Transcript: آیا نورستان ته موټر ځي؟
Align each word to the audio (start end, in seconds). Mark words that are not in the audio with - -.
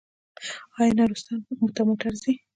آیا 0.79 0.91
نورستان 0.99 1.39
ته 1.75 1.81
موټر 1.87 2.13
ځي؟ 2.23 2.33